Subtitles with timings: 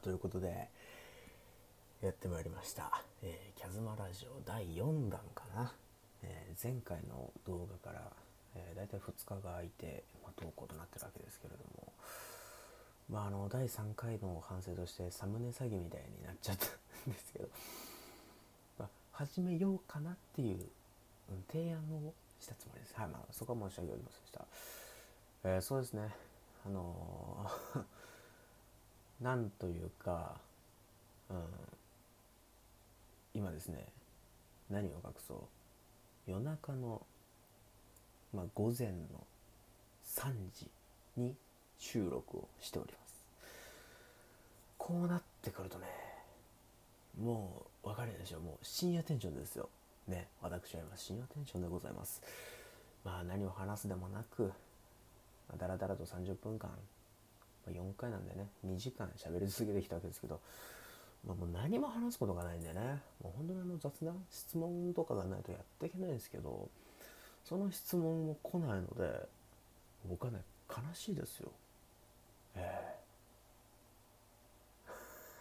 [0.00, 0.68] ということで
[2.02, 5.72] やってまいりました、えーキャズマラジオ第4弾かな、
[6.22, 8.02] えー前回の動画から、
[8.54, 11.92] えー、大体2日が空いて、まあ、投稿となってるわけですけれども。
[13.10, 17.48] まああの第3回の反省としてサムネ詐欺みたいになっちゃったんですけど、
[18.78, 20.58] まあ、始めようかなっていう、
[21.52, 22.94] 提案をしたつもりです。
[22.96, 24.46] はいまあそこは申し訳ありませんでした。
[25.44, 26.14] えーそうですね。
[26.66, 27.84] あのー
[29.20, 30.36] なんというか、
[31.30, 31.38] うん、
[33.34, 33.86] 今ですね
[34.70, 36.30] 何を隠そう？
[36.30, 37.00] 夜中の、
[38.34, 38.94] まあ、午前の
[40.06, 40.68] 3時
[41.16, 41.34] に
[41.78, 43.14] 収録をしております。
[44.78, 45.86] こうなってくるとね
[47.22, 48.38] もう分かるでしょ？
[48.38, 49.68] うもう深夜テンションですよ。
[50.08, 52.20] ね私は今深夜テンションでございます。
[53.04, 54.52] まあ何を話すでもなく
[55.58, 56.70] だらだらと30分間
[57.66, 58.48] まあ4回なんでね。
[58.66, 60.40] 2時間喋り続けてきたわけですけど、
[61.26, 63.02] まあ、もう何も話すことがないんでね。
[63.22, 66.68] もう本当にあの雑談質問とかがないとやっていけないですけど
[67.44, 69.28] その質問も来ないので
[70.08, 71.50] 僕はね悲しいですよ。
[72.56, 72.96] え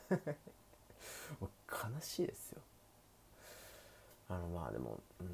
[0.09, 0.15] え。
[1.39, 1.49] もう
[1.95, 2.61] 悲しいですよ。
[4.29, 5.27] あのまあでもうん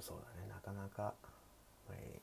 [0.00, 0.48] そうだね。
[0.48, 1.14] なかなかやっ
[1.88, 2.20] ぱり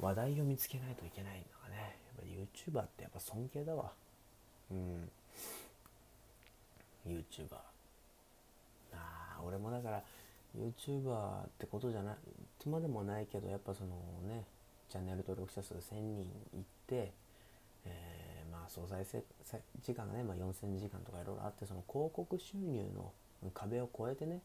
[0.00, 3.92] 話題を見つけないといけないのがね YouTuber ってやっぱ尊敬だわ。
[4.70, 5.10] うん。
[7.06, 7.56] YouTuber
[8.92, 10.02] あ俺もだから
[10.56, 12.16] YouTuber ってことじゃない
[12.62, 13.90] とまでもないけどやっぱその
[14.28, 14.44] ね
[14.90, 17.12] チャンネル登録者数1000人いって、
[17.84, 19.22] えーまあ総再生
[19.82, 23.12] 時間がね、まあ、4000時間とかいろいろあってその広告収入の
[23.52, 24.40] 壁を越えてね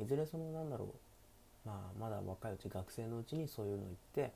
[0.00, 0.86] いずれそのなんだろ
[1.64, 3.92] うまあまだ若いうち学生のうちにそういうの言
[4.26, 4.32] って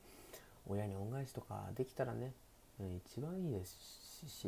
[0.67, 2.31] 親に恩返しとかできたらね
[2.79, 4.47] 一番いいですし、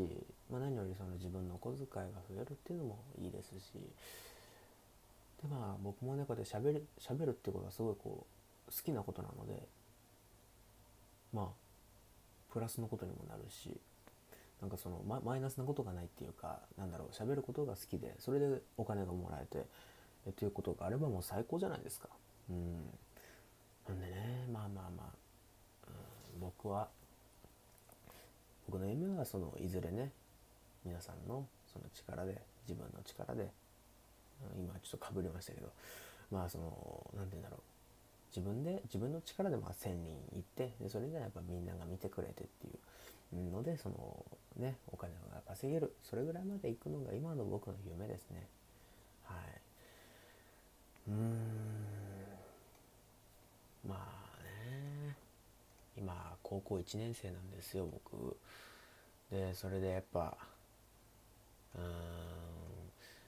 [0.52, 3.73] まあ、何よりその自分のお小遣いが増えるっていうのもいいですし
[5.41, 8.26] でまあ僕もねこうやって喋る喋るってことはすごいこ
[8.67, 9.64] う好きなことなので
[11.33, 11.45] まあ
[12.53, 13.76] プラスのことにもなるし
[14.61, 19.65] なんかそのママイナスなことがないっていうかなんだろう喋ることが好きでそれでお金がもらえて
[20.27, 22.09] えっていうことがあればもう最高じゃないですか。
[22.49, 22.86] うん、
[23.87, 25.89] なんでねまあまあまあ、
[26.36, 26.89] うん、僕は
[28.69, 30.11] 僕の夢はそのいずれね
[30.85, 31.43] 皆さんの
[31.73, 33.49] その力で自分の力で
[34.59, 35.69] 今ちょっとかぶりましたけど
[36.31, 36.65] まあその
[37.17, 37.59] 何て言うんだろう。
[38.29, 42.69] 自分で自分の力でまあ1,000人いってでそれでやっぱみんなが見てくれてってい
[43.33, 44.23] うのでその
[44.58, 45.91] ねお金が稼げる。
[46.03, 48.45] それぐらいまで行くのが今の僕の夢ですね。
[49.23, 49.37] はい。
[51.09, 51.37] うーん。
[53.87, 55.15] まあね。
[55.97, 58.36] 今高校1年生なんですよ僕。
[59.30, 60.36] でそれでやっぱ
[61.76, 61.82] うん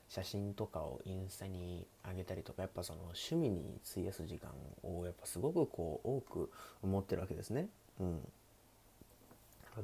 [0.08, 4.50] 写真とかをインスタに上げたりとかやっぱその趣味に費やす時間
[4.82, 6.50] をやっぱすごくこう多く
[6.82, 7.68] 持ってるわけですね。
[8.00, 8.20] うん、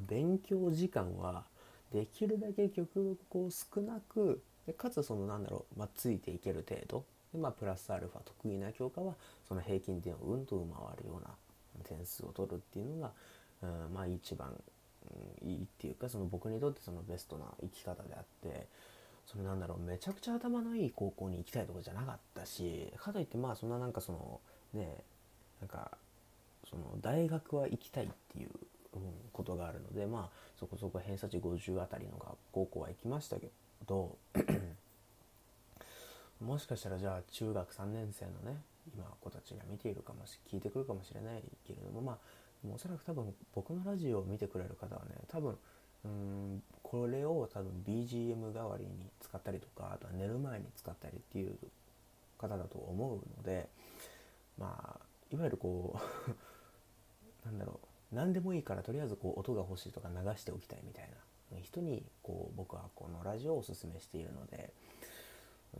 [0.07, 1.45] 勉強時間は
[1.93, 7.05] できるだけ極力こう少なくでかつそのなんだろう、まあ、ついていける程度。
[7.33, 9.15] で、まあ、プラスアルファ得意な教科は
[9.47, 11.29] その平均点をうんと上回るような
[11.83, 13.11] 点数を取るっていうのが、
[13.63, 14.53] うん、まあ一番、
[15.43, 18.67] うん、いいっていうかその僕にとってそのベストな生き方であって
[19.25, 24.39] それなんだろうめちゃくちゃ頭のいい高校に行きたいとかじゃなかったしかといってまあそんななんかその
[24.73, 25.03] ね
[25.61, 25.97] なんか
[26.69, 28.49] その大学は行きたいっていう、
[28.95, 29.01] うん、
[29.31, 33.49] ことがあるのでまあそこそこ偏差値50あたりの学高校は行きましたけ
[33.87, 34.17] ど
[36.41, 38.61] もしかしたらじゃあ中学3年生のね
[38.93, 42.17] 今子たちが見ているかもし聞いてくるかもしれないけれどもまあ
[42.73, 45.57] おそらく多分僕のラジオを見てくれる方はね多分
[46.05, 48.91] うんこれを多分 BGM 代わりに
[49.21, 51.55] 使ったりとかあとは寝る前に使ったりっていう
[52.37, 53.67] 方だと思うので
[54.57, 54.99] まあ
[55.31, 55.99] いわゆるこ
[57.45, 57.79] う なんだろ
[58.11, 61.09] う何でもいいからとりあえずこう音が欲しいとか流しておきたいみたい
[61.51, 64.73] な人にこう僕はこのラジオをおすすめしているので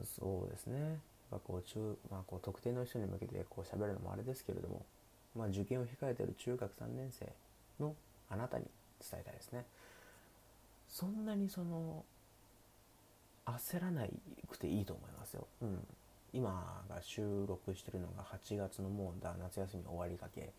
[0.05, 0.99] そうですね。
[1.31, 4.85] まあこう中、まあ、こう特定の人に向けてこう喋るのもあれですけれども、
[5.35, 7.27] まあ、受験を控えている中学3年生
[7.79, 7.95] の
[8.29, 8.65] あなたに
[8.99, 9.65] 伝えたいですね。
[10.87, 12.03] そんなにその
[13.45, 14.05] 焦らな
[14.49, 15.47] くていいと思いますよ。
[15.61, 15.79] うん、
[16.33, 20.51] 今が収録してるのが8月のもうだ夏休み終わりかけ。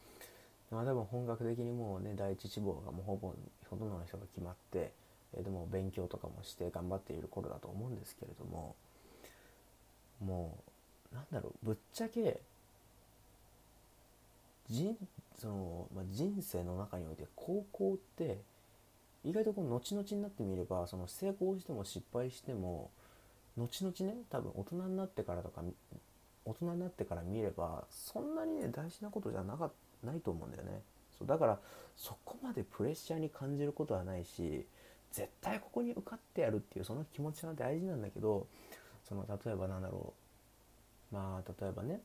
[0.70, 3.34] まあ多分本格的にもうね第一志望がもうほぼ
[3.68, 4.92] ほとんどの人が決まって、
[5.36, 8.74] えでも勉強とかもして頑張っている頃だと思うんですけれども
[10.24, 10.58] も
[11.12, 12.40] うなんだろうぶっちゃけ
[14.68, 14.96] 人
[15.38, 18.38] その、まあ、人生の中において高校って
[19.24, 22.90] 意外とこう後々になってみればその成功しても失敗しても
[23.56, 25.62] 後々ね多分大人になってからとか
[26.44, 29.70] 大人になってから見ればそんなにね大事なことじゃなか
[30.02, 30.80] ないと思うんだよね。
[31.18, 31.58] そうだから
[31.96, 34.64] そこまでプレッシャーに感じることはないし
[35.12, 38.46] 絶対ここに受かってやるっていうその気持ちは大事なんだけど
[39.10, 40.14] その例えばなんだろ
[41.12, 41.14] う。
[41.14, 42.00] まあ例えばね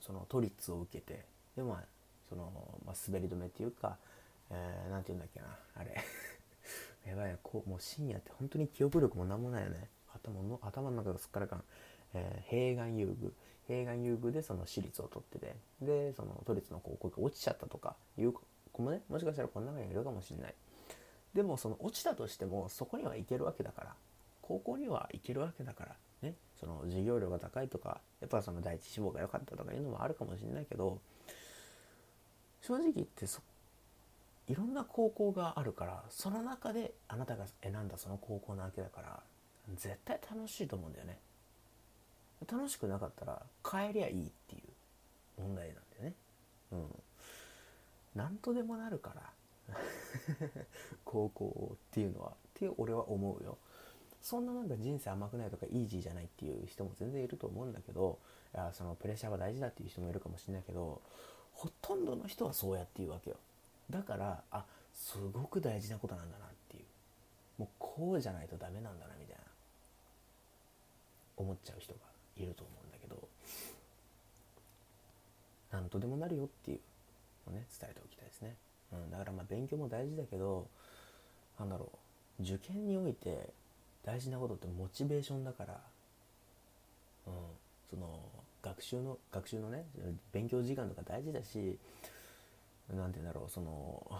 [0.00, 1.24] その都立を受けて
[1.56, 1.84] でまあ
[2.28, 2.52] その、
[2.86, 3.96] まあ、滑り止めっていうか
[4.48, 5.46] 何、えー、て言うんだっけな
[5.76, 5.94] あれ。
[7.10, 9.88] やばいこうもう深夜って本当に記憶力も何もないよね。
[10.14, 11.64] 頭の頭の中がすっからかん、
[12.14, 13.34] えー、平安遊具。
[13.66, 18.32] 平安遊具でその私立を取っててでその都立の高校が落ちちゃったとかいう
[18.72, 20.54] 子もねもしかしたらこの中にいるかもしれない。
[21.34, 23.94] でもその落ちたとしてもそこには行けるわけだから。
[24.48, 30.98] 高校には行けるわけだからねその授業料が高いとかやっぱその第一志望が良かったとかいうのもあるかもしれないけど
[32.62, 33.42] 正直言ってそ
[34.48, 39.20] いろんな高校があるからその中であなたが選んだその高校なわけだから
[39.76, 41.18] 絶対楽しいと思うんだよね。
[42.50, 46.14] 楽しくなかったら帰りゃいいっていう問題なんだよね。
[46.72, 46.86] うん。
[48.14, 49.12] 何とでもなるか
[49.68, 49.74] ら
[51.04, 53.58] 高校っていうのはって俺は思うよ。
[54.22, 58.18] そんななんか人生甘くないとかイージーじゃないっていう人も全然いると思うんだけど
[58.54, 61.00] いやそのプレッシャーは大事だっていう人もいるかもしれないけど
[61.54, 63.36] ほとんどの人はそうやって言うわけよ。
[63.90, 66.84] だからあすごく大事なことなんだなっていう。
[67.58, 69.42] もうこうじゃないとダメなんだなみたいな。
[71.36, 72.00] 思っちゃう人が
[72.36, 73.16] いると思うんだけど。
[75.72, 78.56] 何とでもなるよっていうのね伝えておきたいですね、
[78.92, 80.66] うん、だからまあ勉強も大事だけど
[81.58, 81.90] なんだろ
[82.40, 82.42] う。
[82.42, 83.50] 受験において
[84.08, 85.78] 大事なことってモチベーションだから、
[87.26, 87.32] うん、
[87.90, 88.20] その
[88.62, 89.84] 学習の学習のね
[90.32, 91.76] 勉強時間とか大事だし
[92.90, 94.10] 何て言うんだろうその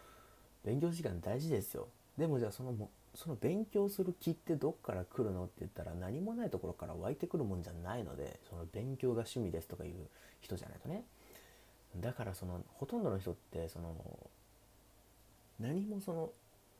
[0.64, 1.88] 勉強時間大事ですよ。
[2.16, 10.08] でもじゃあそのもその勉強する気ってどっから来るのって言ったら何もないところから湧いてくるもんじゃないのでその勉強が趣味ですとかいう
[10.40, 11.04] 人じゃないとね。
[11.98, 13.94] だからそのほとんどの人ってその
[15.60, 16.32] 何もその、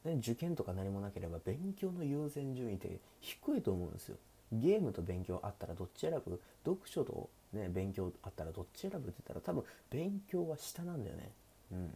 [0.04, 4.16] ね、受験とか何もなければ勉強の優先順位って低いと思うんですよ
[4.52, 6.40] ゲームと勉強あったらどっち選ぶ？
[6.64, 11.30] 読書と、ね、勉強あったらどっち選ぶって言ったら多分勉強は下なんだよね。
[11.72, 11.90] うん、っ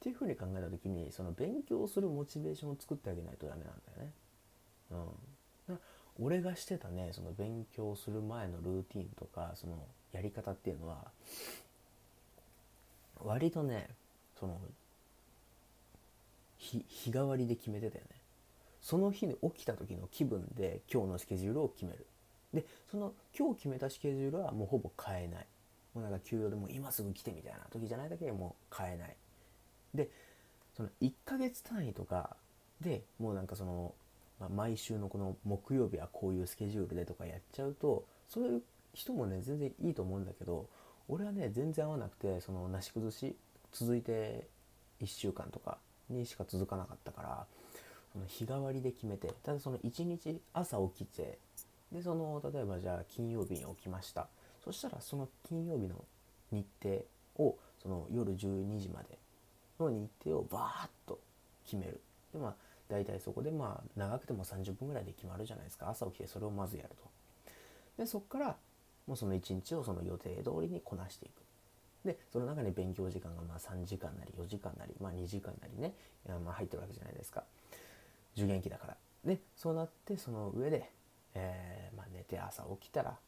[0.00, 4.12] ていうふうに考えた時にその勉強するモチベーションを作ってあげないとダメなんだよね。
[5.68, 5.78] うん、
[6.24, 9.76] 俺がしてたねその勉強する前のルーティンとかその
[10.12, 11.04] やり方っていうのは
[13.22, 13.88] 割とね
[14.38, 14.58] その
[16.60, 18.20] 日替わりで決めてたよね。
[18.82, 22.06] その日に起きた時の気分で今日のスケジュールを決める。
[22.52, 25.46] でその今日決めたスケジュールはもうほぼ変えない。
[25.94, 29.16] もうなんか休養でも今すぐ来てみたいな時じゃないだけでもう変えない。
[29.94, 30.08] で
[30.76, 32.36] その1ヶ月単位とか
[32.80, 33.94] でもうなんかその、
[34.38, 38.62] まあ、毎週のこの木曜日はこういうスケジュールでとかやっちゃうとそういう
[38.94, 40.66] 人もね全然いいと思うんだけど
[41.08, 43.34] 俺はね全然合わなくてそのなし崩し
[43.72, 44.46] 続いて
[45.02, 45.78] 1週間とか
[46.12, 47.46] にしか続かなかったから
[48.12, 51.38] その日替わりで決めてただその1日朝起きて
[51.92, 54.28] でその例えばじゃあ金曜日に起きました。
[54.64, 56.04] そしたらその金曜日の
[56.52, 56.98] 日程
[57.36, 59.18] をその夜12時まで
[59.78, 61.18] の日程をバーッと
[61.64, 62.00] 決める。
[62.32, 62.54] でまあ
[62.88, 65.88] 大体そこでまあ長くても30分ぐらいで決まるじゃないですか。
[65.88, 68.02] 朝起きてそれをまずやると。
[68.02, 68.56] でそこから
[69.06, 71.42] もうその1日をその予定通りにこなしていく。
[72.04, 75.94] でその中に勉強時間がまあ3時間なり4時間なり、まあ、2時間なりね
[76.44, 77.44] まあ入ってるわけじゃないですか。
[78.36, 78.96] 受験期だから。
[79.24, 80.90] でそうなってその上で、
[81.34, 83.18] えー、まあ、寝て朝起きたら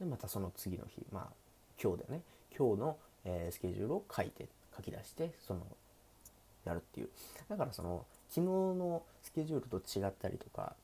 [0.00, 1.26] でまたその次の日まあ
[1.82, 2.22] 今日だよね。
[2.56, 5.66] 今日の、えー、スケジュールを書いて書き出してその
[6.64, 7.08] やるっていう。
[7.48, 10.74] だからその昨日のスケジュールと違ったりとか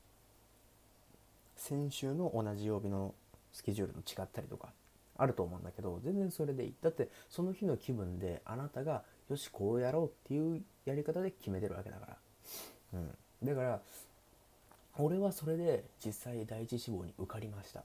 [1.55, 3.13] 先週の同じ曜日の
[3.53, 4.69] スケジュールと違ったりとか
[5.17, 6.73] あると思うんだけど全然それでいい。
[6.81, 12.17] だってその日の気分であなたがよしこうやろうっていうやり方で決めてるわけだから。
[12.93, 13.47] うん。
[13.47, 13.81] だから
[14.97, 17.83] 俺はそれで実際第一志望に受かりました。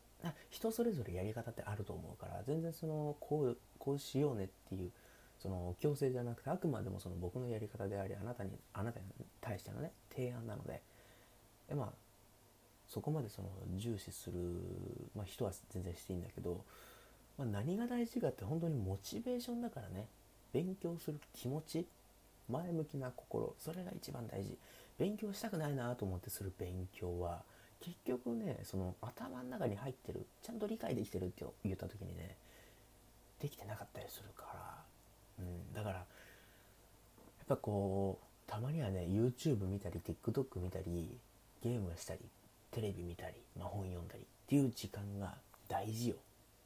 [0.50, 4.90] 人それぞれやり方ってあると思うから全然そのこうこうしようねっていう
[5.38, 9.06] その強制じゃなくてあくまでもその僕のやり方でありあなたにあなたに
[9.40, 10.82] 対してのね提案なので。
[11.68, 11.88] でまあ
[12.88, 14.38] そこまでその重視する、
[15.16, 16.64] まあ、人は全然していいんだけど、
[17.38, 20.06] まあ、何が大事かって本当にモチベーションだからね。
[20.52, 21.86] 勉強する気持ち。
[22.48, 23.54] 前向きな心。
[23.58, 24.56] それが一番大事。
[24.98, 27.42] 勉強したくないなと思ってする勉強は
[27.80, 30.26] 結局ねその頭の中に入ってる。
[30.42, 32.36] ちゃんと理解できてるって言った時にね
[33.40, 34.84] できてなかったりするから、
[35.40, 36.04] うん、だからやっ
[37.46, 41.18] ぱこうたまにはね YouTube 見たり TikTok 見たり
[41.62, 42.20] ゲームしたり
[42.70, 45.34] テレビ見たり、まあ、本読んだりっていう時間が
[45.68, 46.16] 大事よ、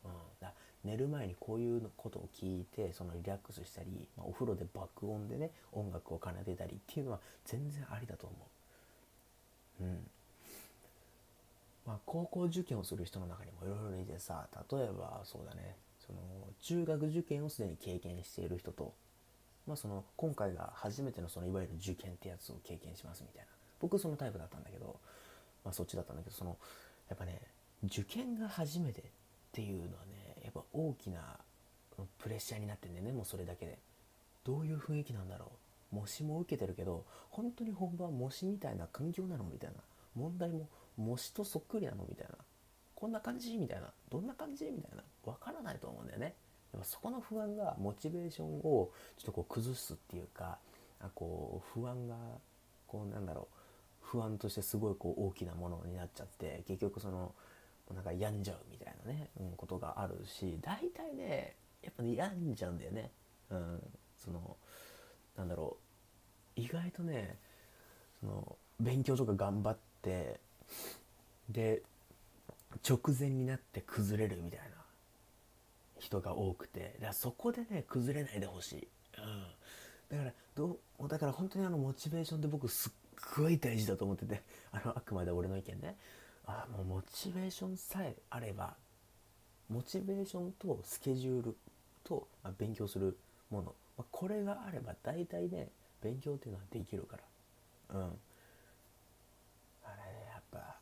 [0.04, 0.52] うん、だ
[0.84, 8.36] 寝る前にこういうことを聞いてそのリラックスしたり、まあ、お風呂で爆音でね音楽を奏でたりっていうのは全然ありだと思
[9.80, 9.84] う。
[9.84, 9.98] うん。
[11.86, 15.76] まあ、高校受験をする人の中にもいろいろいてさ例えばそうだね。
[16.06, 16.18] その
[16.62, 18.94] 中学受験をすでに経験している人と、
[19.66, 23.48] まあ、その今回が初めてのそのいわゆる受験ってやつを経験しますみたいな。
[23.80, 24.96] 僕そのタイプだったんだけど、
[25.64, 26.56] まあ、そっちだったんだけどその
[27.08, 27.40] やっぱね
[27.84, 29.04] 受験が初めて
[29.50, 31.38] っていうのはねやっぱ大きな
[32.18, 33.78] プレッシャーになってんだよねもうそれだけで。
[34.42, 35.52] どういう雰囲気なんだろ
[35.92, 35.96] う。
[35.96, 39.76] 模試も受けてるけど本当に本番模試みたいな環境なのみたいな。
[40.14, 42.36] 問題も模試とそっくりなのみたいな。
[42.94, 43.92] こんな感じみたいな。
[44.10, 45.04] どんな感じみたいな。
[45.24, 46.34] わからないと思うんだよね。
[46.72, 50.58] でもそこの不安がモチベーションをちょっとこう崩すっていうか
[51.00, 52.16] あこう不安が
[52.86, 53.54] こうなんだろう。
[54.00, 57.32] 不安としてすごいこう大きなものになっちゃって結局その
[57.94, 63.10] なんか病んじゃうみたいなね、うん、ことがあるし大体ねやっぱね病んじゃうんだよね、
[63.50, 63.82] うん、
[64.16, 64.56] その
[65.36, 65.76] なんだろ
[66.56, 67.36] う意外とね
[68.20, 70.40] その勉強とか頑張って
[71.48, 71.82] で
[72.88, 74.66] 直前になって崩れるみたいな
[75.98, 82.92] 人が多くてだからそこでね崩れないでほしい、うん、だからどうだから本当にあのモチベーションって僕すっ
[83.36, 84.42] ごい大事だと思ってて
[84.72, 85.96] あのあくまで俺の意見ね。
[86.50, 88.74] あもうモチベーションさえあれば
[89.68, 91.56] モチベーションとスケジュール
[92.02, 93.16] と、まあ、勉強する
[93.50, 95.68] もの、まあ、これがあれば大体ね
[96.02, 97.16] 勉強っていうのはできるか
[97.90, 97.96] ら。
[97.96, 98.02] うん。
[98.02, 98.12] あれ
[100.32, 100.76] やっぱ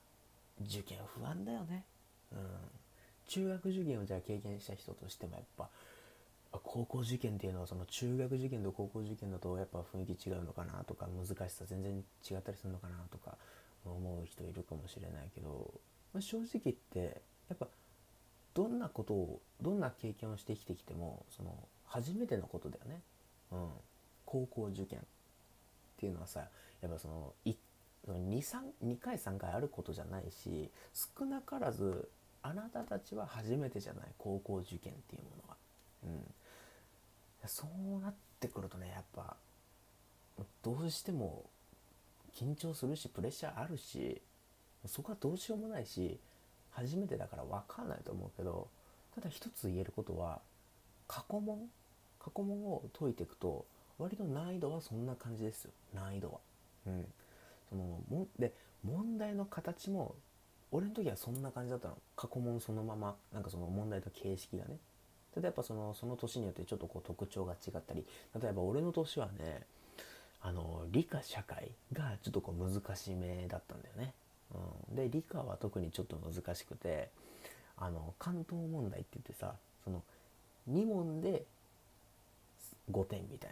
[0.63, 1.85] 受験不安だよね。
[2.33, 2.39] うん。
[3.27, 5.69] 中学受験をじゃあ経験した人としてもやっぱ
[6.53, 13.37] 高校受験っていうのはその中学受験と高校受験だとやっぱ雰囲気違うのかなとか難しさ全然違ったりするのかなとか
[13.93, 15.73] 思う人いるかもしれないけど、
[16.13, 17.67] まあ、正直言ってやっぱ
[18.55, 21.55] どんなことをどんな経験をして生きてきてもその
[21.87, 23.01] 初めてのことだよね、
[23.53, 23.69] うん、
[24.25, 25.03] 高校受験っ
[25.99, 26.41] ていうのはさ
[26.81, 27.57] やっぱその 2,
[28.09, 30.71] 2回3回あることじゃないし
[31.19, 32.09] 少なからず
[32.43, 35.57] あなたたちは初めてじゃない高校受験っていうものは。
[36.05, 36.35] うん。
[37.47, 37.67] そ
[37.99, 39.37] うなってくるとねやっぱ
[40.63, 41.45] どうしても
[42.35, 44.21] 緊張するしプレッシャーあるし
[44.87, 46.19] そこはどうしようもないし
[46.71, 48.69] 初めてだから分かんないと思うけど
[49.15, 50.41] ただ一つ言えることは
[51.07, 51.69] 過去問
[52.19, 53.65] 過去問を解いていくと
[53.99, 55.73] 割と難易度はそんな感じですよ。
[55.93, 56.39] 難易度は。
[56.87, 57.05] うん、
[57.69, 58.53] そのもで
[58.85, 60.15] 問題の形も
[60.71, 61.95] 俺の時はそんな感じだったの。
[62.15, 63.17] 過去問そのまま。
[63.33, 64.79] なんかその問題と形式がね。
[65.41, 68.05] 例えばそのその年によってちょっとこう特徴が違ったり
[68.41, 69.63] 例えば俺の年はね
[70.41, 74.15] あの理科社会がちょっとこう難しめだったんだよね。
[74.91, 77.11] うん、で理科は特にちょっと難しくて
[77.77, 79.55] あの関東問題って言ってさ
[79.85, 80.03] その
[80.71, 81.45] 2問で
[82.91, 83.51] 5点みたい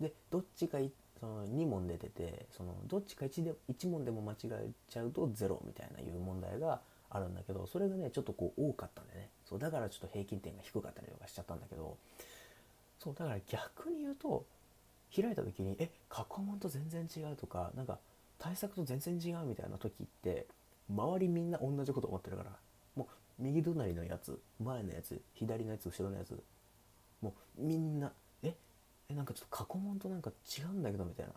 [0.00, 0.06] な。
[0.06, 0.78] でどっちか
[1.20, 11.96] その2問出ててそのどっちか 1, で1問でも間違えちゃうと0みたいないう問題があるんだけどそれがねちょっとこう多かったんでねそうだからちょっと平均点が低かったりとかしちゃったんだけど
[12.98, 14.44] そうだから逆に言うと
[15.14, 17.98] 開いた時にえ過去問と全然違うとかなんか
[18.38, 20.46] 対策と全然違うみたいな時って
[20.88, 22.50] 周りみんな同じこと思ってるから
[22.96, 26.38] もう右隣のやつ前のやつ左のやつ後ろのやつ
[27.20, 28.12] もうみんな
[28.42, 28.54] え
[29.08, 31.32] えなんかちょっと過去問となんか違うんだけどみたいな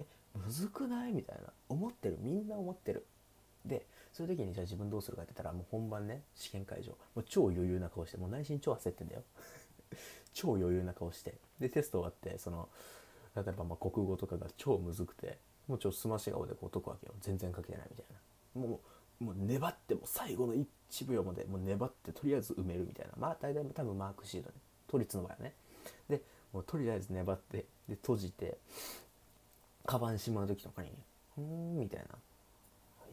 [0.00, 3.06] えむずくないみたいな思ってるみんな思ってる。
[3.64, 9.22] でそういう時にじゃあ自分どうするかって言ったらもう本番ね試験会場もう超余裕な顔してもう内心超焦ってんだよ。
[10.32, 11.34] 超余裕な顔して。
[11.60, 12.68] でテスト終わってその
[13.36, 17.12] 例えばま国語とかが超むずくてもうちょっとすまし顔でこう解くわけよ。
[17.20, 18.06] 全然書けてないみたい
[18.54, 18.68] な。
[18.68, 18.80] も
[19.20, 20.66] うもう粘っても最後の1
[21.06, 23.12] 秒までもう粘ってとりあえず埋めるみたいな。
[23.18, 24.54] まあ大体多分マークシートね。
[24.88, 25.54] 都立の場合はね。
[26.08, 26.22] で
[26.52, 28.58] もうとりあえず粘ってで閉じて
[29.86, 30.90] カバンしまう時とかに
[31.36, 32.18] 「ふーん」みたいな。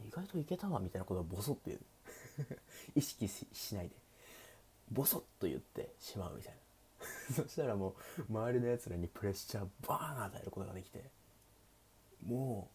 [0.06, 1.80] 意外といけたわみたいなことをボソッと言う。
[2.94, 3.94] 意識しないで。
[4.90, 6.58] ボソッと言ってしまうみたいな。
[7.34, 11.10] そしたらもう周りのやつらにプレッシャーバーン与えることができて
[12.24, 12.70] も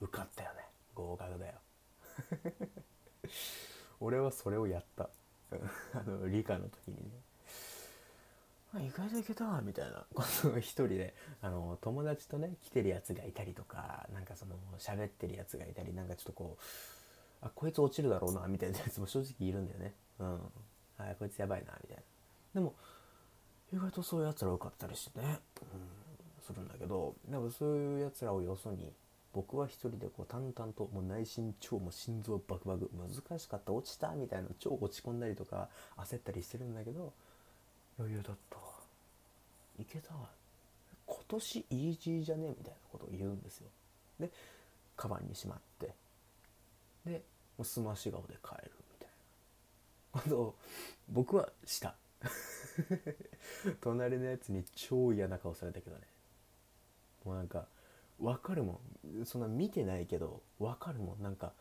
[0.00, 0.66] う受かったよね。
[0.94, 1.54] 合格だよ。
[4.00, 5.10] 俺はそれをやった。
[5.94, 7.20] あの理科の時にね。
[8.86, 10.06] 意外といけたみたいな。
[10.14, 19.94] ことを一人であの友達とね来てるやつがいたりとかなんかその喋ってるやつがいたりなんかちょっとこうあこいつ落ちるだろうなみたいなやつも正直いるんだよね。
[20.18, 20.52] うん。
[20.98, 22.02] あこいつやばいなみたいな。
[22.54, 22.74] でも
[23.72, 28.92] 意外とそういうやつら多かったりしてね、うん、するんだけどでもそういうやつらをよそに
[29.32, 37.12] 僕は一人でこう淡々ともう内心超も心臓バクバク難しかった落ちたみたいな超落ち込んだりとか焦ったりしてるんだけど
[37.98, 38.56] 余裕だった。
[38.56, 38.62] わ
[39.78, 40.14] いけた。
[40.14, 40.20] わ
[41.06, 43.68] 今年イージーじゃねえみたいなことを言うんですよ。
[44.18, 44.30] で
[44.96, 45.94] カバンにしまって。
[47.04, 47.22] で
[47.56, 49.08] もうすまし顔で帰るみたい
[50.14, 50.20] な。
[50.22, 50.54] ことを
[51.08, 51.94] 僕はした
[53.80, 56.02] 隣のやつに超嫌な顔されたけどね。
[57.24, 57.66] もうなんか
[58.18, 59.26] 分かるもん。
[59.26, 61.22] そんな見てないけど分かるもん。
[61.22, 61.52] なんか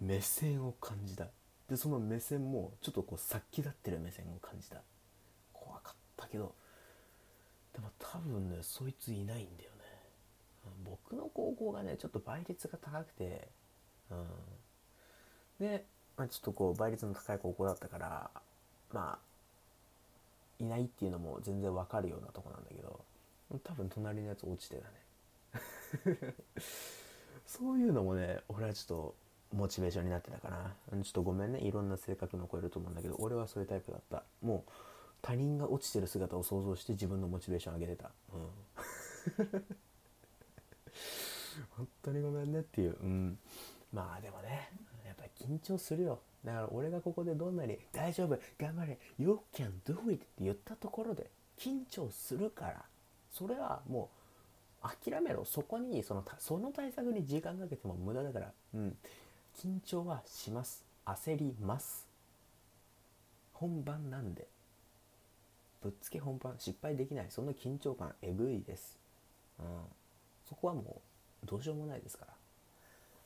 [0.00, 1.28] 目線を感じた。
[1.68, 4.82] でその目線もちょっとこう殺気立ってる目線を感じた。
[5.52, 6.54] 怖かったけど。
[7.72, 9.76] でも多分ねそいついないんだよね。
[10.84, 13.48] 僕の高校がねちょっと倍率が高くて。
[14.10, 14.26] うん。
[15.58, 15.84] で、
[16.16, 18.30] まあ、ちょっとこう倍率の高い高校だったから
[18.92, 19.18] まあ
[20.58, 23.04] いないっていうのも全然わかるようなとこなんだけど
[23.62, 24.94] 多分隣のやつ落ちてたね。
[27.46, 29.14] そういうのもね俺はちょっと
[29.52, 30.74] モチベーションになってたかな。
[31.02, 31.60] ちょっとごめんね。
[31.60, 34.24] いろんな性格の子いると思うんだけど俺はそういうタイプだった。
[34.42, 34.70] もう
[35.22, 38.10] 他人が落ちてる姿を想像して自分のモチベーション上げてた。
[38.32, 38.48] うん。
[41.76, 42.96] 本当にごめんねっていう。
[43.00, 43.38] うん。
[43.92, 44.70] まあでもね。
[45.38, 46.20] 緊張するよ。
[46.44, 52.84] だから俺がここでどんなに「大丈夫頑張れ You can do it」って言ったところで緊張するから。
[53.30, 54.08] それはも
[54.82, 55.44] う諦めろ。
[55.44, 58.52] そこにそのその対策に時間かけても無駄だから。
[58.74, 58.96] うん。
[59.54, 60.84] 緊張はします。
[61.04, 62.06] 焦ります。
[63.52, 64.46] 本番なんで。
[65.82, 66.54] ぶっつけ本番。
[66.58, 67.26] 失敗できない。
[67.30, 68.98] その緊張感えぐいです、
[69.58, 69.66] うん、
[70.48, 71.00] そこはも
[71.44, 72.35] うどうしようもないですから。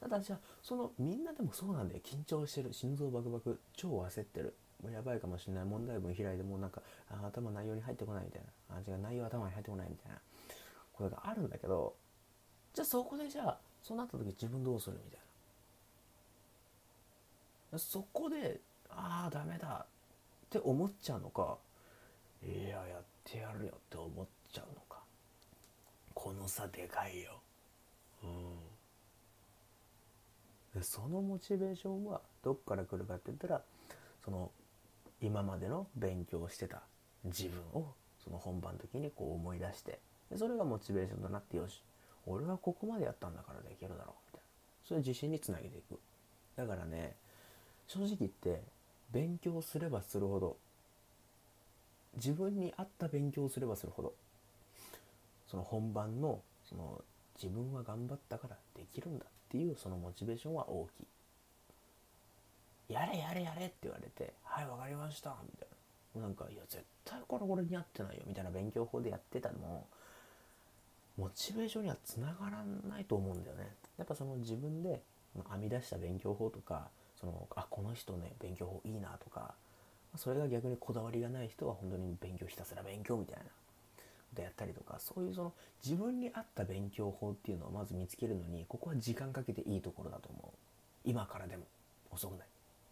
[0.00, 4.54] ただじゃあそのみんなでもそうなんだよ緊張してる心臓バクバク超焦ってる。
[4.82, 5.64] もうやばいかもしれない。
[5.66, 6.80] 問題文開いてもうなんか
[7.10, 8.76] あ頭内容に入ってこないみたいな。
[8.76, 10.18] あ違う内容頭に入ってこないみたいな。
[10.94, 11.94] これがあるんだけど
[12.74, 15.20] じゃあそこでじゃあそうなった時自分どうするみたい
[17.72, 21.56] なそこでああダメだって思っちゃうのか
[22.42, 24.98] いややってやるよって思っちゃうのか。
[26.14, 27.40] この差でかいよ。
[28.22, 28.69] うん。
[30.74, 33.62] でそのモチベーションはどっから来るかって言ったら
[34.24, 34.50] その
[35.20, 36.82] 今までの勉強してた
[37.24, 39.98] 自分をその本番の時にこう思い出して
[40.30, 41.82] でそれがモチベーションとなってよし
[42.26, 44.40] 俺はここまでやったんだからできるだろうみたいな。
[44.86, 45.98] そういう自信につなげていく。
[46.56, 47.14] だからね
[47.86, 48.62] 正直言って
[49.10, 50.56] 勉強すればするほど
[52.16, 54.12] 自分に合った勉強をすればするほど
[55.48, 57.02] その本番のその
[57.40, 59.24] 自分は頑張ったからできるんだ。
[59.50, 62.94] っていうそのモチベーションは大きい。
[62.94, 65.68] やれやれやれって言われてはい分かりましたみたい
[66.14, 66.22] な。
[66.22, 69.86] なんかいや絶対これ俺に合ってないよみたいな勉強法でやってたのも
[71.16, 73.68] モチベーションにはつながらないと思うんだよね。
[73.98, 75.02] やっぱその自分で
[75.50, 76.88] 編み出した勉強法とか
[77.20, 79.54] そのあこの人ね勉強法いいなとか
[80.16, 83.44] それが逆にこだわりがない人は本当に勉強ひたすら勉強みたいな。
[84.30, 85.52] ことやったりとかそういうその
[85.84, 90.56] 自分に合った勉強法っていうのをまず見つけるのにここは時間かけていいところだと思う。
[91.04, 91.64] 今からでも。
[92.10, 92.46] 遅くない、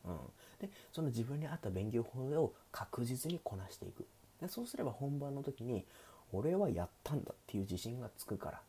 [0.06, 0.16] うん、
[0.60, 4.06] でその自分に合った勉強法を確実にこなしていく。
[4.40, 5.84] でそうすれば本番の時に
[6.32, 8.60] 俺はやったんだっていう自信がつくから、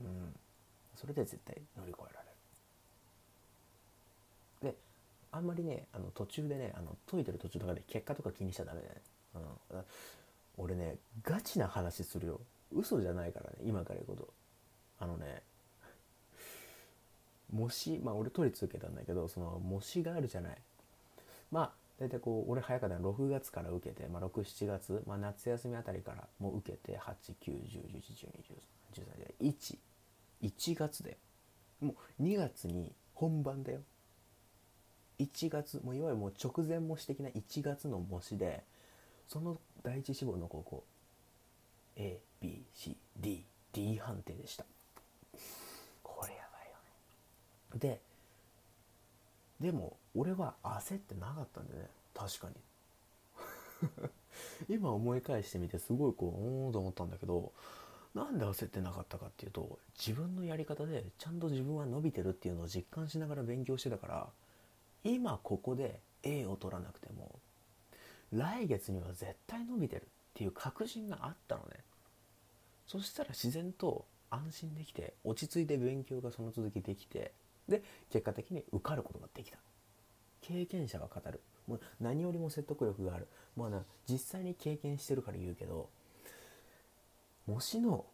[0.00, 0.34] うん、
[0.96, 2.20] それで絶対乗り越えら
[4.62, 4.72] れる。
[4.72, 4.76] で
[5.30, 9.00] あんまりねあの途中でねあの解いてる途中とかで結果とか気にしちゃダメだよね、
[9.72, 9.84] うん、
[10.56, 12.40] 俺ねガチな話するよ。
[12.72, 14.32] 嘘じゃないからね今から言うこと。
[14.98, 15.42] あのね
[17.52, 20.58] 模試まあ俺都立受けたんだけどその模試があるじゃない。
[21.50, 29.76] まあ大体こう俺早かったの6月から受けて、まあ、67月、まあ、夏休みあたりからもう受けて89101121313
[30.42, 31.16] 1月で
[31.80, 33.80] もう2月に本番だよ。
[35.20, 38.64] 1月もういわゆるもう直前模試的な1月の模試で
[39.28, 40.84] その第一志望の高校
[41.96, 44.64] ABCDD 判定でした。
[46.02, 46.76] これやばいよ
[47.74, 47.78] ね。
[47.78, 48.00] で
[49.60, 51.88] でも俺は焦ってなかったんだよね。
[52.14, 52.54] 確かに。
[54.68, 57.52] 今思い返してみてすごいこうおおと思ったんだけど
[58.14, 64.28] なんで焦ってなかったかっていうと自分のやり方でちゃんと自分は伸びてるっていうのを実感しながら勉強してたから
[65.04, 67.38] 今ここで A を取らなくても
[68.32, 71.84] 来月には絶対伸びてるっていう確信があったのね。
[72.86, 77.32] そしたら自然と安心できて落ち着いて勉強がその続きできて
[77.68, 79.58] で結果的に受かることができた。
[80.40, 81.40] 経験者が語る。
[81.68, 83.28] もう何よりも説得力がある。
[83.54, 85.88] もうな実際に経験してるから言うけど
[87.46, 88.06] 模試の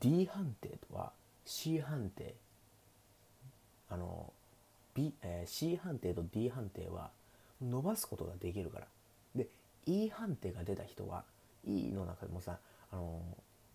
[0.00, 1.12] D 判定とは
[1.44, 2.34] C 判定
[3.92, 4.32] あの、
[4.94, 7.10] B えー、C 判定と D 判定は
[7.62, 8.86] 伸ばすことができるから。
[9.34, 9.48] で
[9.86, 11.24] E 判定が出た人は
[11.64, 12.58] E の中でもさ
[12.90, 13.20] あの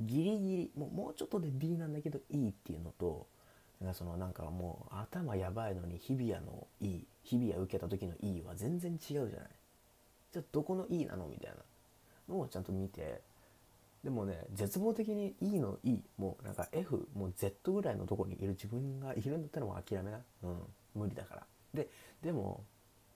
[0.02, 3.28] ギリギリもうもうちょっとで D なんだけど E っていうのと
[3.82, 9.32] なんかそのなんかもう頭やばいのに日比谷の E 日比谷受けた時の E は全然違うじゃない。
[10.34, 11.58] じゃあどこの E なのみたいな。
[12.30, 13.22] のをちゃんと見て。
[14.04, 20.20] でもね絶望的に E の E もうなんか F もう Z ぐらいのとこにいる自分がいるんだったらもう諦めな。
[20.44, 20.58] うん。
[20.96, 21.44] 無理だから。
[21.74, 21.90] で
[22.24, 22.64] でも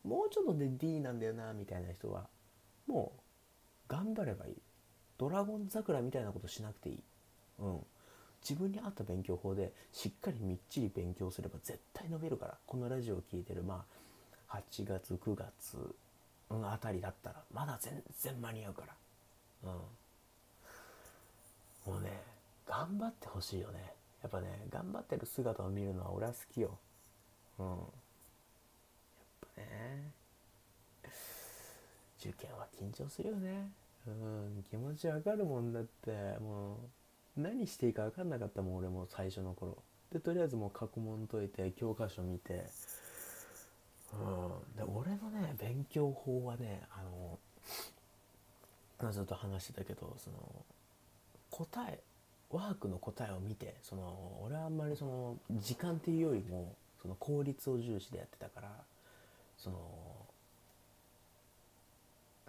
[0.03, 2.27] もうちょっとで D なんだよなみたいな人は
[2.87, 4.55] もう頑張ればいい。
[5.17, 6.99] ドラゴン桜みたいなことしなくていい。
[7.59, 7.79] うん。
[8.41, 12.57] 自分に合った勉強法でしっかりみっちり勉強すれば絶対伸びるから。
[12.65, 13.85] このラジオを聴いてるま
[14.49, 15.77] あ8月9月、
[16.49, 18.95] うん、あたりだったらまだ全然間に合うから。
[19.63, 19.67] う
[21.89, 21.93] ん。
[21.93, 22.21] もうね
[22.65, 23.93] 頑張ってほしいよね。
[24.23, 26.77] やっぱね頑張ってる姿を見るのは俺は好きよ。
[27.59, 27.77] うん。
[29.61, 30.11] ね。
[32.19, 33.71] 受験は緊張するよね。
[34.07, 36.75] うん気持ちわかるもんだっても
[37.37, 39.77] う何していいか分かんなかったもん俺も最初の頃。
[40.11, 42.65] でとりあえずもう過去問解いて教科書見て。
[44.13, 47.39] うんで俺のね勉強法はねあの
[49.11, 50.65] ずっと話してたけどその
[51.49, 52.01] 答え
[52.51, 58.83] ワークの答えを見てその俺はあんまりその時間っていうよりもその効率を重視でやってたから。
[59.63, 59.77] その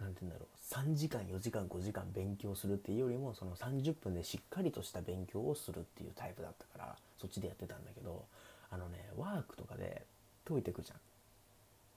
[0.01, 8.25] 何て言うんだろう3時間4時間5時間勉強するっていうよりもその30分でしっかりとした勉強をするっていうタイプだったからそっちでやってたんだけど
[8.71, 10.03] あのねワークとかで
[10.49, 10.99] 解いてくじゃん。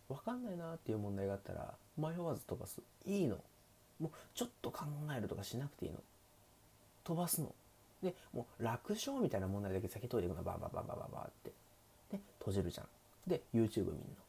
[0.07, 2.79] 分かんないなっていう問題があったら迷わず飛ばす。
[3.05, 3.37] いいの。
[3.99, 4.83] もうちょっと考
[5.17, 5.97] えるとかしなくていいの。
[7.03, 7.53] 飛ばすの。
[8.03, 10.43] でもう楽勝みたいな問題だけ先解いていくの。
[10.43, 11.51] ババババババって。
[12.11, 12.87] で閉じるじゃん。
[13.27, 14.24] で YouTube 見んの。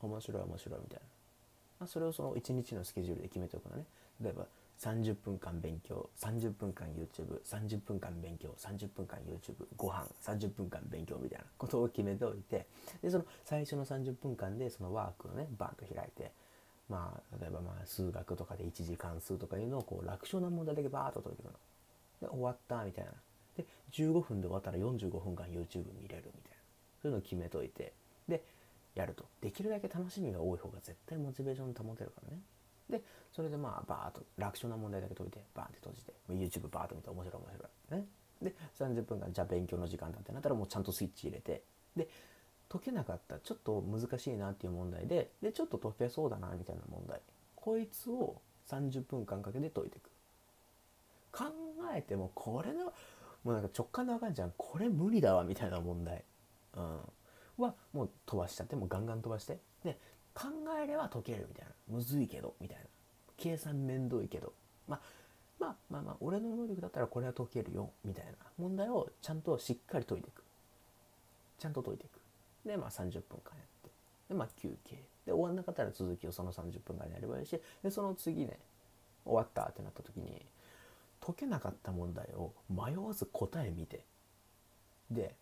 [0.00, 1.06] 面白い面白いみたいな。
[1.80, 3.84] まあ、それをその1日のスケジュールで決めておくのね。
[4.22, 4.46] 例えば
[4.80, 12.66] 30分間勉強30分間 YouTube30 分間勉強30分間 YouTube ご飯30分間勉強みたいなことを決めておいて
[13.02, 16.32] でその最初の30分間でそのワークをねバンと開いて
[16.88, 21.52] まあ例えばまあ数学とかで1次関数とかいうのをこう楽勝な問題だけバーッと解いていくの。
[22.22, 23.12] で終わったみたいな。
[23.56, 26.56] で15分で終わったら45分間 YouTube 見れるみたいな。
[27.02, 27.92] そういうのを決めといて。
[28.26, 28.42] で
[28.94, 29.24] やると。
[29.40, 32.40] できるだけ楽しみが多い方が絶対モチベーション保てるからね。
[32.88, 38.06] でそれでまあバーッと楽勝な問題だけ解いてバーンって閉じて YouTube バーッと見て面白い面白いね。
[38.42, 41.62] で30分間じゃあ勉強の時間だってなったらもうちゃんとスイッチ入れて。
[41.96, 42.08] で
[42.68, 47.20] 解けなかったちょっと難しいなっていう問題ででちょっと解けそうだなみたいな問題。
[47.56, 50.10] こいつを30分間かけて解いていく。
[51.32, 51.44] 考
[51.94, 52.92] えてもこれの
[53.44, 54.52] もうなんか直感でわかんじゃん。
[54.56, 56.24] これ無理だわみたいな問題。
[56.76, 56.98] うん。
[57.60, 59.58] はもう飛ばしちゃってもうガンガン飛ばして。
[59.84, 59.98] で
[60.34, 60.48] 考
[60.82, 61.72] えれば解けるみたいな。
[61.88, 62.84] むずいけどみたいな。
[63.36, 64.52] 計算めんどいけど。
[64.88, 65.00] まあ
[65.58, 68.32] まあまあまあ俺の能力だったらこれは解けるよみたいな。
[68.58, 70.42] 問題をちゃんとしっかり解いていく。
[71.58, 72.20] ちゃんと解いていく。
[72.68, 73.90] でまあ30分間やって。
[74.28, 74.96] でまあ休憩。
[75.26, 77.60] で終わんなかったら続きをその30分間やればいいし。
[77.82, 78.58] でその次ね
[79.24, 80.46] 終わったってなった時に
[81.20, 84.04] 解けなかった問題を迷わず答え見て。
[85.10, 85.34] で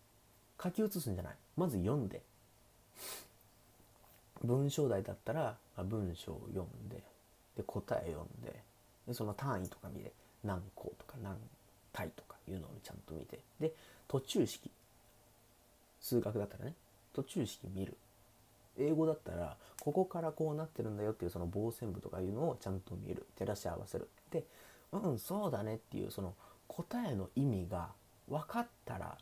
[0.61, 1.35] 書き写すんじゃない？
[1.57, 2.21] まず読んで。
[4.43, 7.03] 文章題だったら文章を読んで
[7.57, 8.55] で答え読んで
[9.07, 10.13] でその単位とか見て
[10.45, 11.35] 何項とか何
[11.91, 13.73] 体とかいうのをちゃんと見てで
[14.07, 14.71] 途中式。
[16.01, 16.73] 数学だったらね。
[17.13, 17.97] 途中式見る。
[18.77, 23.25] 英語だったらここからこうなってるんだよっていうその傍線部とかいうのをちゃんと見る。
[23.37, 24.07] 照らし合わせる。
[24.31, 24.45] で
[24.93, 26.33] うんそうだねっていうその
[26.67, 27.89] 答えの意味が
[28.29, 29.17] 分かったら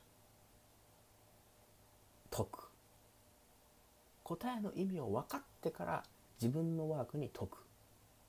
[2.29, 2.69] 解く。
[4.23, 6.03] 答えの意味を分かってから
[6.41, 7.57] 自分のワークに解く。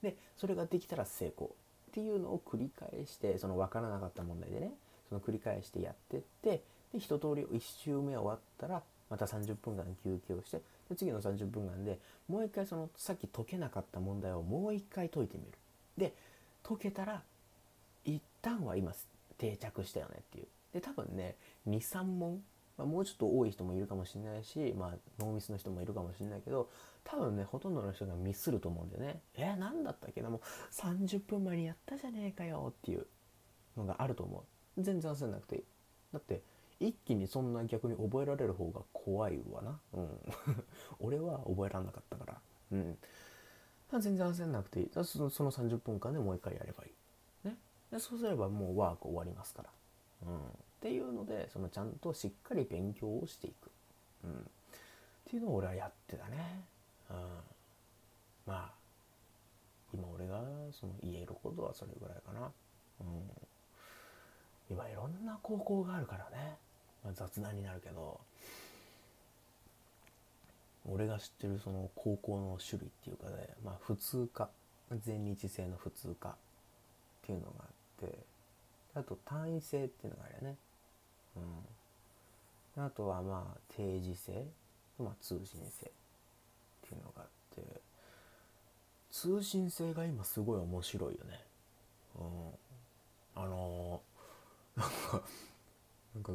[0.03, 1.51] でそれができたら成功っ
[1.93, 4.73] ていうのを繰り返してその分からなかった問題でね
[5.09, 15.53] その繰り返してやってってで一通り1周目終わったらまた30分間休憩をしてで次の30分間でもう一回そのさっき解けなかった問題をもう一回解いてみる。
[15.97, 16.15] で
[16.63, 17.23] 解けたら
[18.05, 18.93] 一旦は今
[19.39, 20.47] 定着したよねっていう。
[20.73, 22.43] で多分ね23問
[22.79, 26.71] まあ、もうちょっと多い人もいるかもしれないし、まあ、ノーミスの人もいるかもしれないけど
[27.05, 29.21] 多分ねほとんどの人がミスると思うんだよね。
[29.35, 30.23] えー、何だったっけ？
[30.23, 30.41] なもう
[30.73, 33.07] 30分前にやったじゃねえかよっていう
[33.77, 34.45] のがあると思
[34.77, 34.83] う。
[34.83, 35.65] 全然焦んなくていい。
[36.13, 36.43] だって
[36.79, 39.81] 一気にそんな逆に覚えられる方が怖いわな。
[39.95, 40.09] うん。
[41.01, 42.41] 俺は覚えらんなかったから。
[42.73, 42.99] うん。
[43.91, 44.91] 全然焦んなくていい。
[44.93, 46.91] そのその30分間でもう一回やればい
[47.45, 47.49] い。
[47.49, 47.57] ね。
[47.91, 49.71] でそうすればもうワーク終わりますから。
[50.29, 50.41] うん。
[50.79, 53.71] っていうのでそのちゃんとしっかり勉強をしていく、
[54.25, 54.35] うん、っ
[55.29, 56.63] ていうのを俺はやってたね、
[57.11, 57.17] うん、
[58.47, 58.71] まあ
[59.93, 60.41] 今俺が
[60.73, 62.51] その言えることはそれぐらいかな、
[63.01, 63.07] うん、
[64.71, 66.57] 今いろんな高校があるからね、
[67.05, 68.21] まあ、雑談になるけど。
[70.91, 74.49] 俺が知ってるその高校の種類っていうかで、まあ、普通科。
[75.05, 76.33] 全日制の普通科っ
[77.27, 77.65] ていうのがあ
[78.07, 78.19] って
[78.95, 80.57] あと単位制っていうのがあるよね。
[82.77, 84.47] うん、あとはまあ定時制、
[84.99, 85.91] まあ、通信制っ
[86.89, 87.81] ていうのがあって
[89.11, 91.41] 通信制が今すごい面白いよね。
[92.17, 95.23] うん、あのー、なんか
[96.15, 96.33] なんか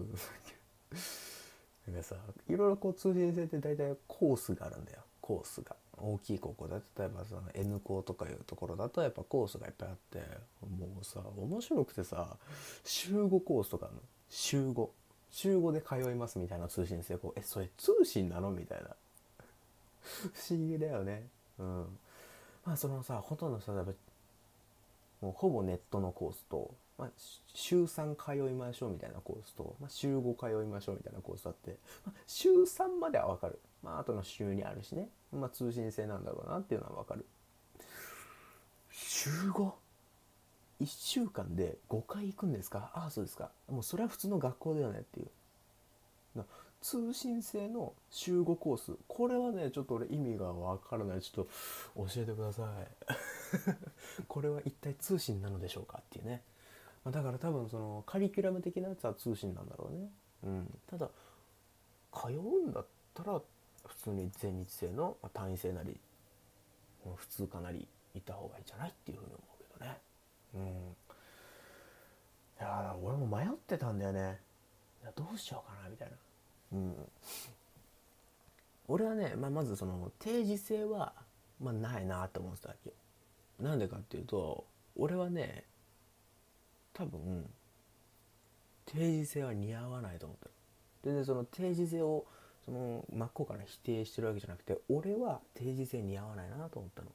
[1.87, 2.15] なんかさ
[2.49, 4.99] いろいろこう通信制って大体コースがあるんだよ。
[5.21, 5.75] コースが。
[5.97, 10.19] 大きい高校だ例えばその N 校とかいうところだとやっぱコースがいっぱいあって
[10.61, 12.35] もうさ面白くてさ
[12.83, 14.01] 週5コースとかあるの。
[14.35, 14.89] 週5
[15.29, 18.51] 週5で通いますみたいな通信制こうえそれ通信なの？
[18.51, 18.89] みたいな
[20.33, 21.27] 不思議だよね
[21.59, 21.99] うん
[22.65, 23.71] まあそのさほとんどさ
[25.21, 27.09] もうほぼネットのコースとまあ、
[27.53, 33.59] 週3通いましょうみたいなコースと、まあ、週5通いましょうみたいなコースあって、まあ、週3までは分かる。
[33.81, 35.09] まあ、あとの週にあるしね。
[35.31, 37.25] まあ、通信制なんだろうなっていうのは分かる。
[38.91, 39.71] 週 5?
[40.83, 42.91] 1週間で5回行くんですか？
[42.93, 43.51] ああ、そうですか。
[43.69, 45.27] もうそれは普通の学校だよねっていう。
[46.81, 48.91] 通信制の週5コース。
[49.07, 51.21] これはね、ちょっと俺意味がわからない。
[51.21, 51.51] ちょっと
[52.13, 52.87] 教えてください。
[54.27, 56.43] これは一体通信なのでしょうかっていうね。
[57.05, 60.09] だから多分そのカリキュラム的なやつは通信なんだろうね、
[60.45, 61.09] うん、ただ
[62.13, 63.41] 通うんだったら
[63.85, 65.99] 普通に全日制の単位制なり
[67.17, 69.97] 普通かなり行った方がいいんじゃないっていうふうに思うけどね
[70.53, 70.95] うん。
[72.59, 74.39] いや俺も迷ってたんだよね。
[75.15, 76.15] どうしようかなみたいな。
[76.73, 76.95] うん。
[78.87, 81.13] 俺はね、まあ、まずその定時制は、
[81.61, 82.91] まあ、ないなって思ってたわけ
[83.61, 84.65] なんでかっていうと
[84.97, 85.63] 俺はね
[86.93, 87.49] 多分
[88.85, 90.51] 定時性は似合わないと思ってる。
[91.03, 92.25] 全然その定時性を
[92.65, 97.09] その真っ向から否定してるわけじゃなくて俺は定時性似合わないなと思ったの。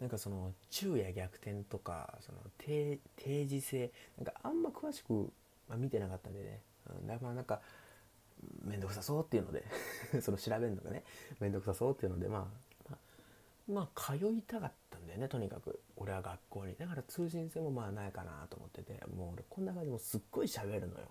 [0.00, 2.98] なんかその昼夜逆転とかその定
[3.46, 5.32] 時性なんかあんま詳しく、
[5.68, 6.60] まあ、見てなかったんでね、
[7.00, 7.60] うん、だからなんか
[8.62, 9.64] 面倒くさそうっていうので
[10.20, 11.02] その調べるのがね
[11.40, 12.98] 面倒くさそうっていうのでまあまあ、
[13.72, 15.80] まあ、通いたかったんだよねとにかく。
[15.96, 16.74] 俺は学校に。
[16.76, 21.08] だから通信制もまあないかなと思っててもう俺こんな感じもすっごい喋るのよ。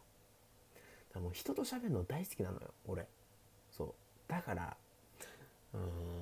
[1.13, 3.07] だもう人と喋るの大好きなのよ俺。
[3.71, 3.93] そう。
[4.27, 4.77] だから
[5.73, 6.14] うん。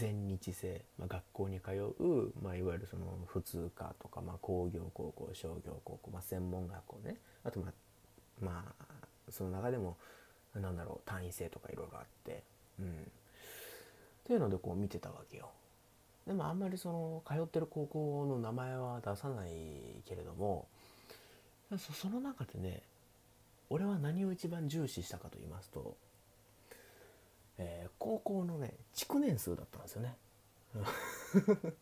[0.00, 7.16] 全日制、まあ、学校に通う、まあ、いわゆるその普通科とか、まあ、工業高校商業高校、まあ、専門学校ね。
[7.44, 7.72] あとまあ
[8.40, 8.84] まあ
[9.30, 9.96] その中でも
[10.54, 12.42] なんだろう単位制とかいろいろあって。
[12.78, 12.86] うん。
[12.86, 12.90] っ
[14.24, 15.50] ていうのでこう見てたわけよ。
[16.26, 20.68] でもあんまりその通ってる高校の名前は出さないけれども
[21.78, 22.82] その中でね
[23.68, 25.96] 俺は何を一番重視したかと言いますと、
[27.62, 30.16] えー、高校のね築年数だったんですよね。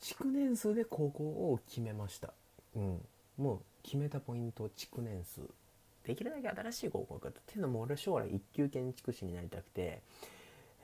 [0.00, 2.34] 築年数で高校を決めました、
[2.74, 3.08] うん、
[3.38, 5.40] もう決めたポイント築年数。
[6.04, 10.02] できるだけ新しい高校行くっていうのも俺将来一級建築士になりたくて、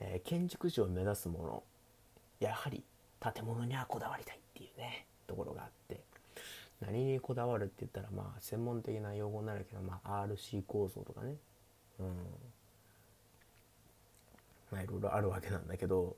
[0.01, 1.63] えー、建築士を目指すもの
[2.41, 2.83] やはり
[3.21, 6.01] 建物にはこだわりたいっていうねところがあって。
[6.81, 11.37] 何にこだわるって言ったらまあ専門的な用語になるけど、まあ、RC 構造とかね。
[11.99, 12.15] うん。
[14.73, 16.17] まあいろいろあるわけなんだけど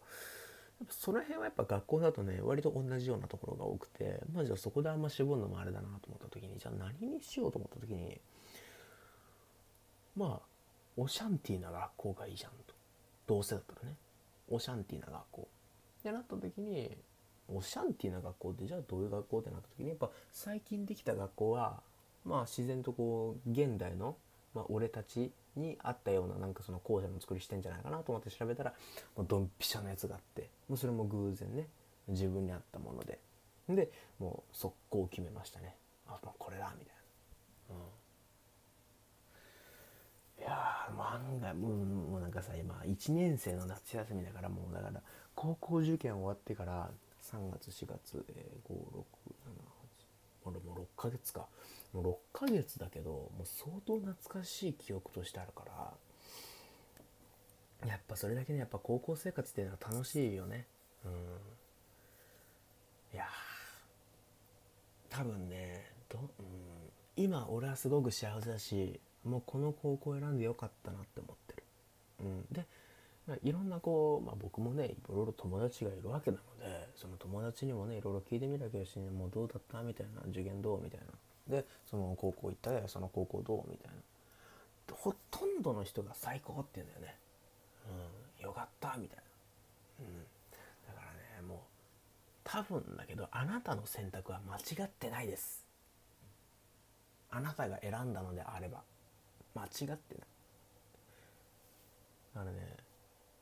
[0.79, 8.19] やっぱその辺はやっぱ学校だとね割と同じようなところが多くてまあじゃあそこであんま絞るのもあれだなと思った時にじゃあ何にしようと思った時に
[10.15, 10.55] まあ
[10.97, 12.73] オシャンティーな学校がいいじゃんと。
[13.27, 13.95] どうせだったらね。
[14.49, 15.47] オシャンティーな学校。
[15.99, 16.95] ってなった時に
[17.47, 21.81] オシャンティーな学校ってじゃあどういう学校ってなった時にやっぱ最近できた学校は
[22.23, 24.15] まあ自然とこう現代の、
[24.53, 28.73] まあ、俺たちに合ったようななんかその校舎の作りしてんじゃないかなと思って調べたら
[29.15, 31.67] もうドンピシャなやつがあってもうそれも偶然ね
[32.07, 33.19] 自分に合ったもので。
[33.67, 33.89] で
[34.19, 35.75] もう速攻決めましたね。
[36.07, 36.95] あもうこれだみたい
[37.69, 37.75] な。
[37.75, 37.81] うん。
[40.43, 45.01] いやー案外もうもうなんかさ今1年生の夏休みだからもうだから
[45.33, 46.91] 高校受験終わってから
[47.23, 48.73] 3月4月、えー、
[50.45, 51.47] 5678もう6ヶ月か。
[51.95, 52.01] も
[52.33, 55.63] う6ヶ月だけどもう相当懐かしい記憶としてあるか
[57.81, 60.67] らやっぱそれだけねやっぱ高校生活っていうのは楽しいよね。
[61.05, 61.11] うん。
[63.13, 63.25] いや
[65.09, 71.63] 多分ねど、うん、今俺はすごく幸せだしもうこの高校選んでよかったなって思ってる、
[72.19, 72.65] うん、で
[73.43, 79.81] いろんなこう、まあ、僕もねいろいろ友達がいるわけなのでその友達にもねいろいろ聞いてみたけどし、ね、もうどうだった？
[79.81, 80.81] みたいな受験どう？
[80.81, 81.05] みたいな。
[81.47, 84.95] でその高校行ったらその高校どうみたいな。
[84.95, 87.15] ほとんどの人が最高って言うんだよね、
[88.39, 89.23] うん、よかったみたいな、
[90.01, 90.23] うん、
[90.87, 91.57] だからねもう
[92.43, 95.65] 多分だけどあなたの選択は間違ってないです。
[97.31, 98.83] あなたが選んだのであれば
[99.55, 99.97] 間違ってない。
[102.35, 102.77] だからね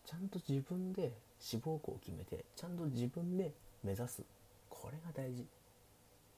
[0.06, 3.52] ちゃんと自分で志望校を決めてちゃんと自分で
[3.84, 4.24] 目指す。
[4.70, 5.46] これが大事。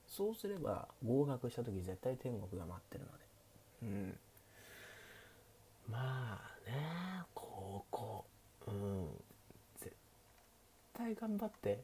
[0.08, 3.24] そうすれば合格した時絶対天国が待ってるので。
[3.82, 4.18] うん。
[5.90, 8.24] まあね高校。
[8.66, 9.08] うん。
[9.78, 9.94] 絶
[10.94, 11.80] 対頑張って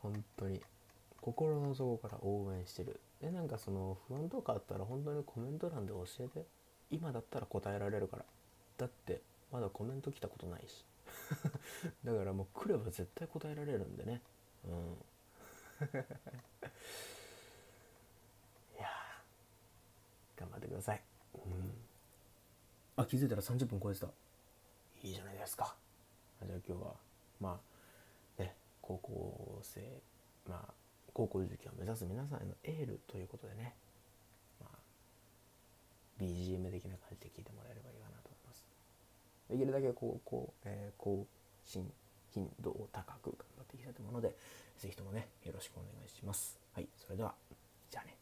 [0.00, 0.60] 本当に。
[1.20, 3.00] 心の底から応援してる。
[3.20, 6.44] でなんかその不安とかあったら本当にコメント欄で教えて。
[6.90, 8.24] 今だったら答えられるから。
[8.76, 10.84] だってまだコメント来たことないし。
[12.04, 14.20] だからもう来れば絶対答えられるんでね。
[14.64, 14.96] うん
[18.78, 18.88] いや
[20.42, 21.00] 頑張ってください、
[21.34, 21.40] うん、
[22.96, 24.06] あ気づいたら30分超えてた。
[25.02, 25.74] いいじゃないですか。
[26.46, 26.94] じゃあ今日は
[27.40, 27.60] ま
[28.38, 29.80] あね高校生
[30.48, 30.72] まあ
[31.12, 33.74] 高校受験を目指す皆さんへのエールということでね、
[34.60, 34.78] まあ、
[36.20, 38.64] BGM 的な感じで聞いてもらえればいいかなと思います。
[39.50, 41.26] できるだけこうこう、えー、更
[41.64, 41.90] 新
[42.30, 44.36] 頻度を高く頑張っていきたいと思うので
[44.78, 46.58] 是非ともねよろしくお願いします。
[46.74, 47.34] はいそれでは
[47.90, 48.16] じゃあね